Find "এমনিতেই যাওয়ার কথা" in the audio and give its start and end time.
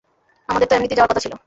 0.75-1.23